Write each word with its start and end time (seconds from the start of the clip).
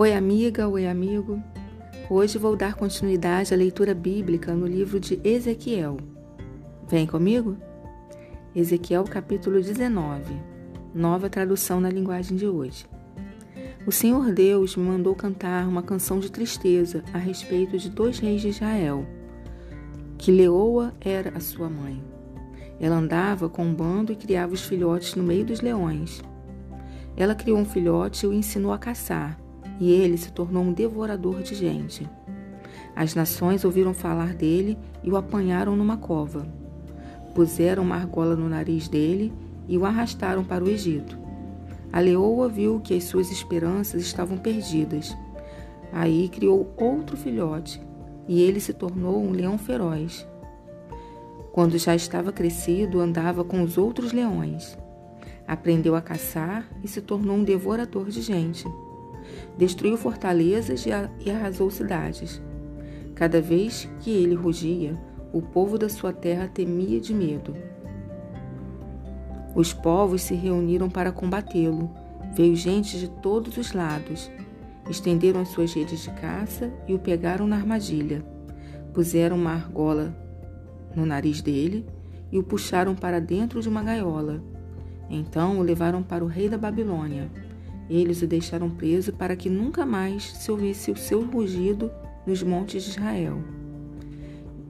Oi, 0.00 0.12
amiga, 0.14 0.68
oi, 0.68 0.86
amigo. 0.86 1.42
Hoje 2.08 2.38
vou 2.38 2.54
dar 2.54 2.74
continuidade 2.74 3.52
à 3.52 3.56
leitura 3.56 3.92
bíblica 3.92 4.54
no 4.54 4.64
livro 4.64 5.00
de 5.00 5.20
Ezequiel. 5.24 5.96
Vem 6.88 7.04
comigo? 7.04 7.56
Ezequiel, 8.54 9.02
capítulo 9.02 9.60
19, 9.60 10.22
nova 10.94 11.28
tradução 11.28 11.80
na 11.80 11.90
linguagem 11.90 12.36
de 12.36 12.46
hoje. 12.46 12.86
O 13.84 13.90
Senhor 13.90 14.30
Deus 14.32 14.76
me 14.76 14.84
mandou 14.84 15.16
cantar 15.16 15.66
uma 15.66 15.82
canção 15.82 16.20
de 16.20 16.30
tristeza 16.30 17.02
a 17.12 17.18
respeito 17.18 17.76
de 17.76 17.90
dois 17.90 18.20
reis 18.20 18.40
de 18.40 18.50
Israel, 18.50 19.04
que 20.16 20.30
Leoa 20.30 20.94
era 21.00 21.36
a 21.36 21.40
sua 21.40 21.68
mãe. 21.68 22.00
Ela 22.78 22.94
andava 22.94 23.48
com 23.48 23.64
um 23.64 23.74
bando 23.74 24.12
e 24.12 24.16
criava 24.16 24.54
os 24.54 24.62
filhotes 24.62 25.16
no 25.16 25.24
meio 25.24 25.44
dos 25.44 25.60
leões. 25.60 26.22
Ela 27.16 27.34
criou 27.34 27.58
um 27.58 27.64
filhote 27.64 28.24
e 28.24 28.28
o 28.28 28.32
ensinou 28.32 28.72
a 28.72 28.78
caçar 28.78 29.47
e 29.80 29.90
ele 29.90 30.16
se 30.16 30.32
tornou 30.32 30.62
um 30.62 30.72
devorador 30.72 31.42
de 31.42 31.54
gente. 31.54 32.08
As 32.94 33.14
nações 33.14 33.64
ouviram 33.64 33.94
falar 33.94 34.34
dele 34.34 34.76
e 35.04 35.10
o 35.10 35.16
apanharam 35.16 35.76
numa 35.76 35.96
cova. 35.96 36.46
Puseram 37.34 37.84
uma 37.84 37.94
argola 37.94 38.34
no 38.34 38.48
nariz 38.48 38.88
dele 38.88 39.32
e 39.68 39.78
o 39.78 39.84
arrastaram 39.84 40.42
para 40.42 40.64
o 40.64 40.68
Egito. 40.68 41.16
A 41.92 42.00
leoa 42.00 42.48
viu 42.48 42.80
que 42.80 42.94
as 42.94 43.04
suas 43.04 43.30
esperanças 43.30 44.02
estavam 44.02 44.36
perdidas. 44.36 45.16
Aí 45.92 46.28
criou 46.28 46.72
outro 46.76 47.16
filhote 47.16 47.80
e 48.26 48.42
ele 48.42 48.60
se 48.60 48.72
tornou 48.72 49.22
um 49.22 49.30
leão 49.30 49.56
feroz. 49.56 50.26
Quando 51.52 51.78
já 51.78 51.94
estava 51.94 52.30
crescido, 52.30 53.00
andava 53.00 53.42
com 53.42 53.62
os 53.62 53.78
outros 53.78 54.12
leões. 54.12 54.76
Aprendeu 55.46 55.96
a 55.96 56.02
caçar 56.02 56.68
e 56.84 56.88
se 56.88 57.00
tornou 57.00 57.36
um 57.36 57.44
devorador 57.44 58.10
de 58.10 58.20
gente. 58.20 58.66
Destruiu 59.56 59.96
fortalezas 59.96 60.86
e 60.86 61.30
arrasou 61.30 61.70
cidades. 61.70 62.40
Cada 63.14 63.40
vez 63.40 63.88
que 64.00 64.10
ele 64.10 64.34
rugia, 64.34 64.96
o 65.32 65.42
povo 65.42 65.76
da 65.76 65.88
sua 65.88 66.12
terra 66.12 66.48
temia 66.48 67.00
de 67.00 67.12
medo. 67.12 67.54
Os 69.54 69.72
povos 69.72 70.22
se 70.22 70.34
reuniram 70.34 70.88
para 70.88 71.10
combatê-lo. 71.10 71.90
Veio 72.34 72.54
gente 72.54 72.98
de 72.98 73.08
todos 73.08 73.56
os 73.56 73.72
lados. 73.72 74.30
Estenderam 74.88 75.40
as 75.40 75.48
suas 75.48 75.72
redes 75.74 76.02
de 76.02 76.10
caça 76.10 76.72
e 76.86 76.94
o 76.94 76.98
pegaram 76.98 77.46
na 77.46 77.56
armadilha. 77.56 78.24
Puseram 78.94 79.36
uma 79.36 79.52
argola 79.52 80.14
no 80.94 81.04
nariz 81.04 81.42
dele 81.42 81.84
e 82.30 82.38
o 82.38 82.42
puxaram 82.42 82.94
para 82.94 83.20
dentro 83.20 83.60
de 83.60 83.68
uma 83.68 83.82
gaiola. 83.82 84.42
Então 85.10 85.58
o 85.58 85.62
levaram 85.62 86.02
para 86.02 86.24
o 86.24 86.28
rei 86.28 86.48
da 86.48 86.58
Babilônia. 86.58 87.30
Eles 87.88 88.20
o 88.22 88.26
deixaram 88.26 88.68
preso 88.68 89.12
para 89.12 89.36
que 89.36 89.48
nunca 89.48 89.86
mais 89.86 90.24
se 90.24 90.50
ouvisse 90.50 90.90
o 90.90 90.96
seu 90.96 91.22
rugido 91.24 91.90
nos 92.26 92.42
montes 92.42 92.84
de 92.84 92.90
Israel. 92.90 93.42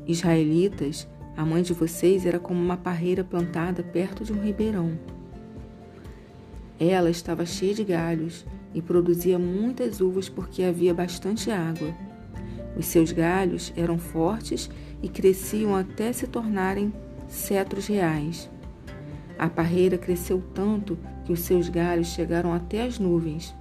Israelitas, 0.07 1.09
a 1.37 1.45
mãe 1.45 1.63
de 1.63 1.73
vocês 1.73 2.25
era 2.25 2.39
como 2.39 2.61
uma 2.61 2.77
parreira 2.77 3.25
plantada 3.25 3.83
perto 3.83 4.25
de 4.25 4.33
um 4.33 4.41
ribeirão. 4.41 4.99
Ela 6.79 7.11
estava 7.11 7.45
cheia 7.45 7.75
de 7.75 7.85
galhos 7.85 8.47
e 8.73 8.81
produzia 8.81 9.39
muitas 9.39 10.01
uvas 10.01 10.29
porque 10.29 10.63
havia 10.63 10.95
bastante 10.95 11.51
água. 11.51 11.93
Os 12.77 12.87
seus 12.87 13.11
galhos 13.11 13.73
eram 13.77 13.99
fortes 13.99 14.71
e 15.03 15.09
cresciam 15.09 15.75
até 15.75 16.13
se 16.13 16.27
tornarem 16.29 16.93
cetros 17.27 17.89
reais. 17.89 18.49
A 19.39 19.49
parreira 19.49 19.97
cresceu 19.97 20.43
tanto 20.53 20.99
que 21.25 21.33
os 21.33 21.41
seus 21.41 21.69
galhos 21.69 22.09
chegaram 22.09 22.53
até 22.53 22.83
as 22.83 22.99
nuvens. 22.99 23.55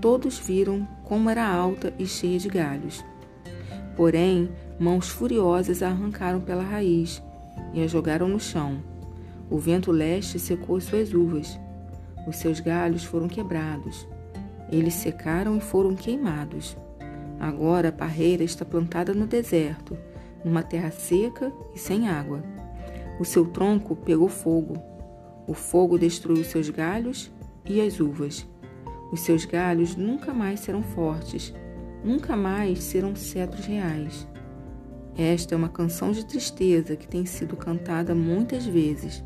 Todos 0.00 0.38
viram 0.38 0.86
como 1.02 1.28
era 1.28 1.44
alta 1.44 1.92
e 1.98 2.06
cheia 2.06 2.38
de 2.38 2.48
galhos. 2.48 3.04
Porém, 3.96 4.48
mãos 4.78 5.08
furiosas 5.08 5.82
a 5.82 5.88
arrancaram 5.88 6.40
pela 6.40 6.62
raiz 6.62 7.20
e 7.74 7.82
a 7.82 7.88
jogaram 7.88 8.28
no 8.28 8.38
chão. 8.38 8.78
O 9.50 9.58
vento 9.58 9.90
leste 9.90 10.38
secou 10.38 10.80
suas 10.80 11.12
uvas. 11.12 11.58
Os 12.26 12.36
seus 12.36 12.60
galhos 12.60 13.02
foram 13.02 13.26
quebrados. 13.26 14.06
Eles 14.70 14.94
secaram 14.94 15.56
e 15.56 15.60
foram 15.60 15.96
queimados. 15.96 16.76
Agora 17.40 17.88
a 17.88 17.92
parreira 17.92 18.44
está 18.44 18.64
plantada 18.64 19.12
no 19.12 19.26
deserto, 19.26 19.96
numa 20.44 20.62
terra 20.62 20.90
seca 20.90 21.52
e 21.74 21.78
sem 21.78 22.08
água. 22.08 22.42
O 23.18 23.24
seu 23.24 23.46
tronco 23.46 23.96
pegou 23.96 24.28
fogo 24.28 24.95
o 25.46 25.54
fogo 25.54 25.98
destruiu 25.98 26.44
seus 26.44 26.68
galhos 26.68 27.32
e 27.64 27.80
as 27.80 28.00
uvas. 28.00 28.46
Os 29.12 29.20
seus 29.20 29.44
galhos 29.44 29.94
nunca 29.94 30.34
mais 30.34 30.60
serão 30.60 30.82
fortes, 30.82 31.54
nunca 32.04 32.36
mais 32.36 32.82
serão 32.82 33.14
cetros 33.14 33.64
reais. 33.66 34.26
Esta 35.16 35.54
é 35.54 35.56
uma 35.56 35.68
canção 35.68 36.12
de 36.12 36.26
tristeza 36.26 36.96
que 36.96 37.08
tem 37.08 37.24
sido 37.24 37.56
cantada 37.56 38.14
muitas 38.14 38.66
vezes 38.66 39.24